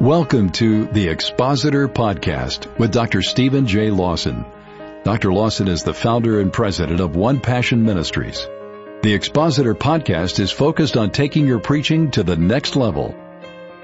[0.00, 3.20] Welcome to the Expositor Podcast with Dr.
[3.20, 3.90] Stephen J.
[3.90, 4.46] Lawson.
[5.04, 5.30] Dr.
[5.30, 8.48] Lawson is the founder and president of One Passion Ministries.
[9.02, 13.14] The Expositor Podcast is focused on taking your preaching to the next level.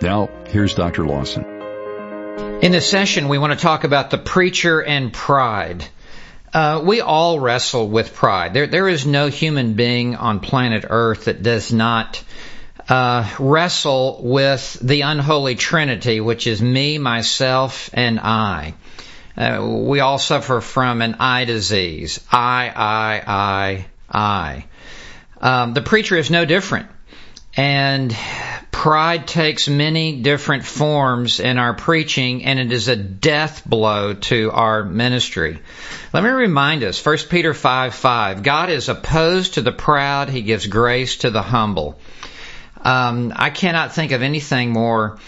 [0.00, 1.04] Now, here's Dr.
[1.04, 1.42] Lawson.
[2.62, 5.84] In this session, we want to talk about the preacher and pride.
[6.52, 8.54] Uh, we all wrestle with pride.
[8.54, 12.22] There, there is no human being on planet Earth that does not
[12.88, 18.74] uh, wrestle with the unholy trinity, which is me, myself, and I.
[19.36, 22.20] Uh, we all suffer from an I disease.
[22.30, 24.64] I, I, I, I.
[25.40, 26.88] Um, the preacher is no different.
[27.56, 28.14] And
[28.72, 34.50] pride takes many different forms in our preaching, and it is a death blow to
[34.50, 35.60] our ministry.
[36.12, 40.42] Let me remind us, 1 Peter 5 5, God is opposed to the proud, He
[40.42, 41.98] gives grace to the humble.
[42.84, 45.18] Um, I cannot think of anything more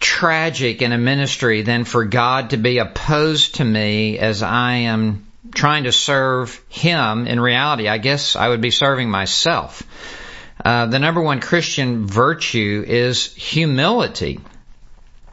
[0.00, 5.26] tragic in a ministry than for God to be opposed to me as I am
[5.54, 7.26] trying to serve Him.
[7.26, 9.82] In reality, I guess I would be serving myself.
[10.64, 14.40] Uh, the number one Christian virtue is humility.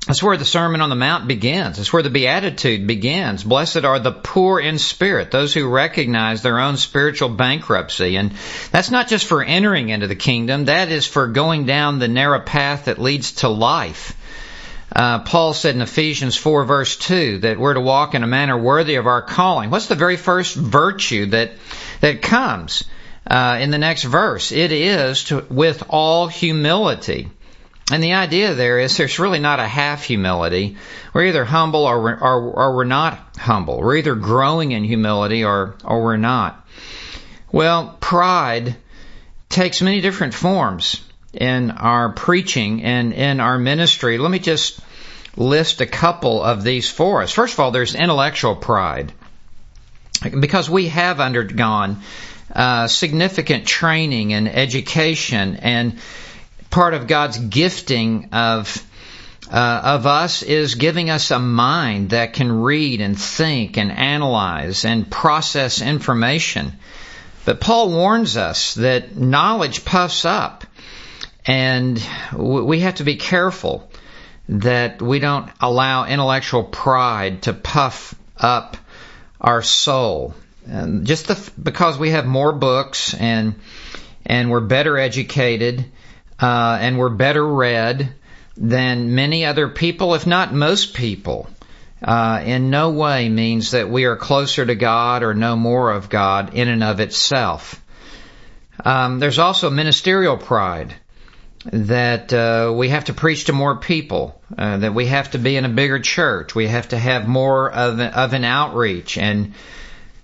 [0.08, 1.78] That's where the Sermon on the Mount begins.
[1.78, 3.44] That's where the Beatitude begins.
[3.44, 8.16] Blessed are the poor in spirit, those who recognize their own spiritual bankruptcy.
[8.16, 8.34] And
[8.72, 12.40] that's not just for entering into the kingdom, that is for going down the narrow
[12.40, 14.16] path that leads to life.
[14.96, 18.58] Uh, Paul said in Ephesians 4 verse 2 that we're to walk in a manner
[18.58, 19.72] worthy of our calling.
[19.72, 21.54] What's the very first virtue that,
[22.02, 22.84] that comes?
[23.26, 27.32] Uh, in the next verse, it is to, with all humility.
[27.92, 30.78] And the idea there is there's really not a half humility.
[31.14, 33.80] We're either humble or we're, or, or we're not humble.
[33.80, 36.68] We're either growing in humility or, or we're not.
[37.52, 38.76] Well, pride
[39.50, 41.00] takes many different forms
[41.32, 44.18] in our preaching and in our ministry.
[44.18, 44.80] Let me just
[45.38, 47.32] list a couple of these for us.
[47.32, 49.14] First of all, there's intellectual pride.
[50.40, 52.02] Because we have undergone
[52.52, 56.00] uh, significant training and education and
[56.76, 58.86] part of God's gifting of
[59.50, 64.84] uh, of us is giving us a mind that can read and think and analyze
[64.84, 66.74] and process information.
[67.46, 70.66] But Paul warns us that knowledge puffs up,
[71.46, 71.96] and
[72.36, 73.90] we have to be careful
[74.50, 78.76] that we don't allow intellectual pride to puff up
[79.40, 80.34] our soul.
[80.68, 83.56] And just the, because we have more books and
[84.26, 85.86] and we're better educated
[86.40, 88.14] uh, and we're better read
[88.58, 91.50] than many other people, if not most people.
[92.04, 96.10] Uh, in no way means that we are closer to God or know more of
[96.10, 97.82] God in and of itself.
[98.84, 100.94] Um, there's also ministerial pride
[101.72, 105.56] that uh, we have to preach to more people, uh, that we have to be
[105.56, 109.54] in a bigger church, we have to have more of an, of an outreach, and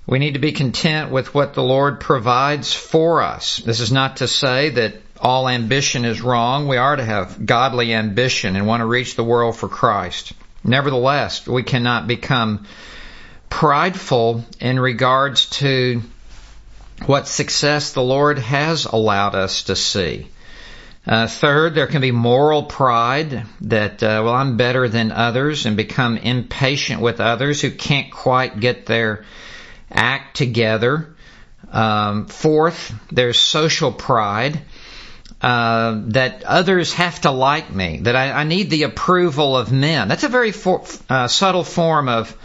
[0.06, 3.58] we need to be content with what the Lord provides for us.
[3.58, 6.68] This is not to say that all ambition is wrong.
[6.68, 10.34] We are to have godly ambition and want to reach the world for Christ.
[10.64, 12.66] Nevertheless, we cannot become
[13.50, 16.02] prideful in regards to
[17.06, 20.28] what success the Lord has allowed us to see.
[21.06, 25.76] Uh, third, there can be moral pride that, uh, well, I'm better than others and
[25.76, 29.26] become impatient with others who can't quite get their
[29.92, 31.16] act together.
[31.72, 34.62] Um, fourth, there's social pride
[35.42, 40.08] uh, that others have to like me, that I, I, need the approval of men.
[40.08, 42.38] That's a very for, uh, subtle form of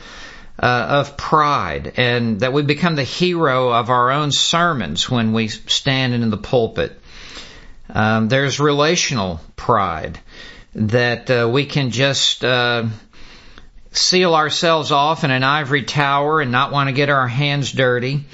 [0.58, 5.48] uh, of pride, and that we become the hero of our own sermons when we
[5.48, 6.98] stand in the pulpit.
[7.90, 10.18] Um, there's relational pride
[10.74, 12.86] that uh, we can just uh,
[13.92, 18.24] seal ourselves off in an ivory tower and not want to get our hands dirty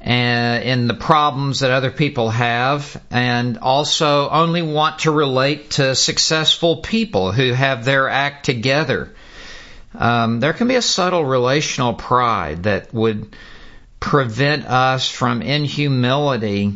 [0.00, 5.94] and in the problems that other people have, and also only want to relate to
[5.94, 9.12] successful people who have their act together.
[9.94, 13.34] Um, there can be a subtle relational pride that would
[13.98, 16.74] prevent us from, in humility,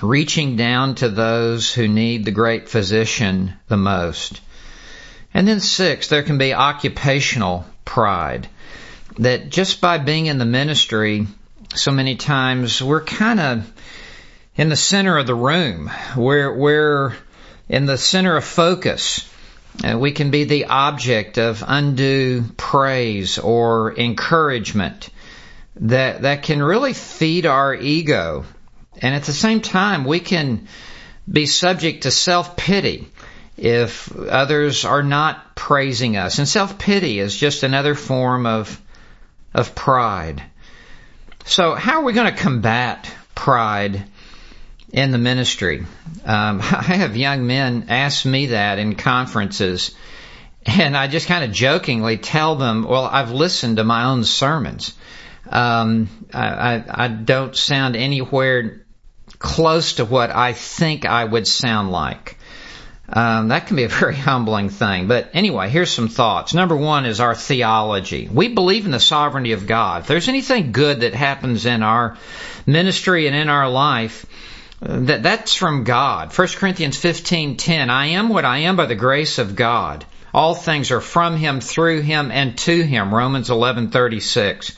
[0.00, 4.40] reaching down to those who need the great physician the most.
[5.34, 8.48] And then six, there can be occupational pride.
[9.18, 11.26] That just by being in the ministry,
[11.74, 13.72] so many times we're kind of
[14.56, 15.90] in the center of the room.
[16.16, 17.14] We're, we're
[17.68, 19.28] in the center of focus.
[19.84, 25.10] Uh, we can be the object of undue praise or encouragement
[25.76, 28.44] that, that can really feed our ego.
[29.00, 30.66] And at the same time, we can
[31.30, 33.08] be subject to self-pity
[33.56, 36.38] if others are not praising us.
[36.38, 38.80] And self-pity is just another form of,
[39.54, 40.42] of pride.
[41.50, 44.04] So how are we going to combat pride
[44.92, 45.84] in the ministry?
[46.24, 49.92] Um, I have young men ask me that in conferences
[50.64, 54.96] and I just kind of jokingly tell them, well, I've listened to my own sermons.
[55.48, 58.86] Um, I, I, I don't sound anywhere
[59.40, 62.38] close to what I think I would sound like.
[63.12, 65.08] Um, that can be a very humbling thing.
[65.08, 66.54] But anyway, here's some thoughts.
[66.54, 68.28] Number one is our theology.
[68.32, 70.02] We believe in the sovereignty of God.
[70.02, 72.16] If there's anything good that happens in our
[72.66, 74.26] ministry and in our life,
[74.82, 76.32] uh, that that's from God.
[76.32, 80.04] 1 Corinthians 15:10 I am what I am by the grace of God.
[80.32, 83.12] All things are from him, through him, and to him.
[83.12, 84.72] Romans 11:36.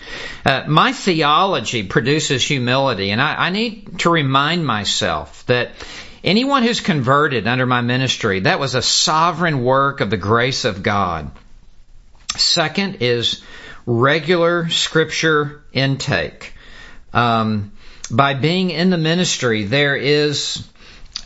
[0.46, 5.72] Uh, my theology produces humility, and I, I need to remind myself that
[6.24, 10.82] anyone who's converted under my ministry, that was a sovereign work of the grace of
[10.82, 11.30] God.
[12.36, 13.42] Second is
[13.86, 16.54] regular scripture intake.
[17.12, 17.72] Um,
[18.10, 20.66] by being in the ministry, there is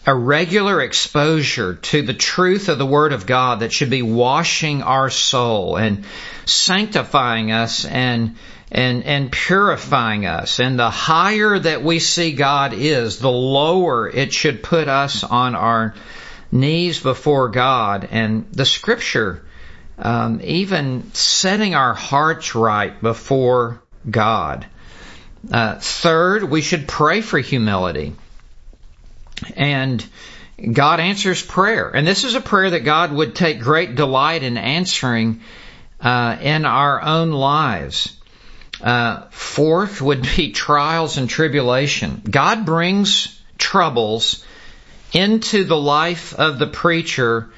[0.06, 4.82] a regular exposure to the truth of the Word of God that should be washing
[4.82, 6.04] our soul and
[6.44, 8.36] sanctifying us and
[8.70, 10.58] and and purifying us.
[10.58, 15.54] And the higher that we see God is, the lower it should put us on
[15.54, 15.94] our
[16.50, 18.08] knees before God.
[18.10, 19.44] And the Scripture,
[19.98, 24.66] um, even setting our hearts right before God.
[25.50, 28.14] Uh, third, we should pray for humility.
[29.56, 30.04] And
[30.72, 31.90] God answers prayer.
[31.90, 35.42] And this is a prayer that God would take great delight in answering
[36.00, 38.15] uh, in our own lives.
[38.80, 42.22] Uh, fourth would be trials and tribulation.
[42.28, 44.44] God brings troubles
[45.12, 47.50] into the life of the preacher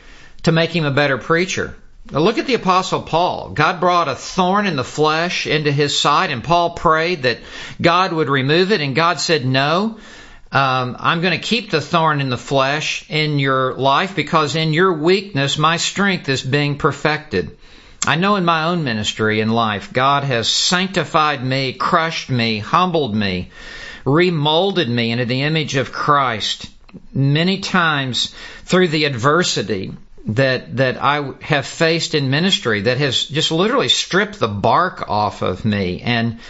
[0.45, 1.75] to make him a better preacher.
[2.11, 3.51] Now look at the apostle Paul.
[3.51, 7.39] God brought a thorn in the flesh into his side and Paul prayed that
[7.81, 9.99] God would remove it and God said no
[10.51, 14.73] um, I'm going to keep the thorn in the flesh in your life because in
[14.73, 17.59] your weakness, my strength is being perfected.
[18.09, 23.15] I know in my own ministry and life, God has sanctified me, crushed me, humbled
[23.15, 23.51] me,
[24.07, 26.71] remolded me into the image of Christ
[27.13, 28.35] many times
[28.65, 29.93] through the adversity
[30.25, 35.43] that that I have faced in ministry that has just literally stripped the bark off
[35.43, 36.41] of me and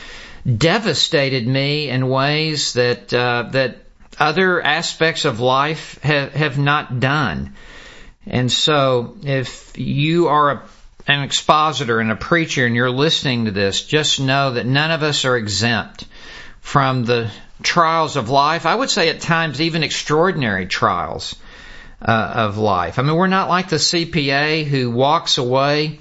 [0.47, 3.79] devastated me in ways that uh, that
[4.17, 7.55] other aspects of life have, have not done.
[8.29, 10.63] And so if you are a,
[11.09, 15.03] an expositor and a preacher and you're listening to this, just know that none of
[15.03, 16.05] us are exempt
[16.61, 17.31] from the
[17.63, 18.67] trials of life.
[18.67, 21.35] I would say at times even extraordinary trials
[22.01, 22.99] uh, of life.
[22.99, 25.99] I mean, we're not like the CPA who walks away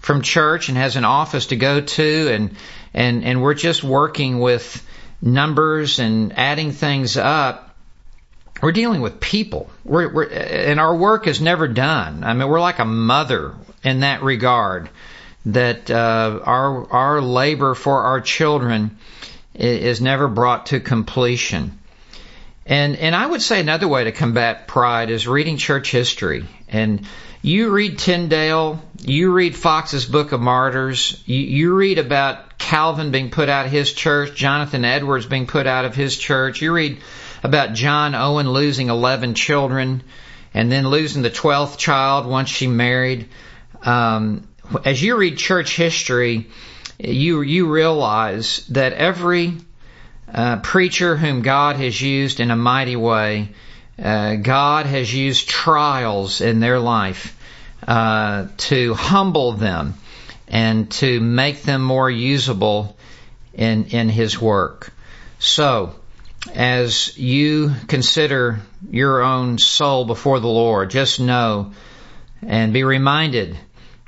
[0.00, 2.56] from church and has an office to go to and
[2.94, 4.84] and and we're just working with
[5.20, 7.65] numbers and adding things up,
[8.62, 9.70] we're dealing with people.
[9.84, 12.24] We're, we're, and our work is never done.
[12.24, 13.54] I mean, we're like a mother
[13.84, 14.88] in that regard.
[15.46, 18.98] That uh, our our labor for our children
[19.54, 21.78] is never brought to completion.
[22.66, 26.44] And and I would say another way to combat pride is reading church history.
[26.68, 27.06] And
[27.42, 33.30] you read Tyndale, you read Foxe's Book of Martyrs, you, you read about Calvin being
[33.30, 36.98] put out of his church, Jonathan Edwards being put out of his church, you read
[37.42, 40.02] about John Owen losing 11 children
[40.54, 43.28] and then losing the 12th child once she married.
[43.82, 44.48] Um,
[44.84, 46.46] as you read church history,
[46.98, 49.54] you you realize that every
[50.32, 53.50] uh, preacher whom God has used in a mighty way,
[54.02, 57.36] uh, God has used trials in their life
[57.86, 59.94] uh, to humble them
[60.48, 62.96] and to make them more usable
[63.52, 64.92] in in His work.
[65.38, 65.94] So,
[66.54, 68.60] as you consider
[68.90, 71.72] your own soul before the Lord, just know
[72.42, 73.56] and be reminded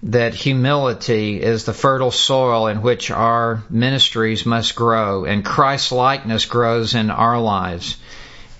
[0.02, 6.46] that humility is the fertile soil in which our ministries must grow and Christ likeness
[6.46, 7.96] grows in our lives.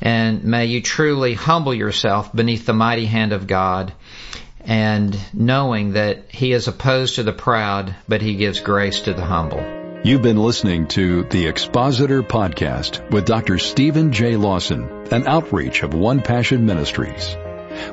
[0.00, 3.92] And may you truly humble yourself beneath the mighty hand of God
[4.61, 9.25] and knowing that He is opposed to the proud, but He gives grace to the
[9.25, 9.77] humble.
[10.05, 13.59] You've been listening to the Expositor Podcast with Dr.
[13.59, 14.37] Stephen J.
[14.37, 17.37] Lawson, an outreach of One Passion Ministries.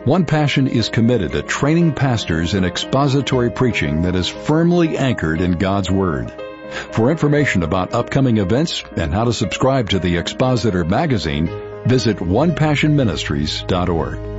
[0.03, 5.53] One Passion is committed to training pastors in expository preaching that is firmly anchored in
[5.53, 6.31] God's Word.
[6.91, 11.49] For information about upcoming events and how to subscribe to the Expositor magazine,
[11.87, 14.34] visit onepassionministries.org.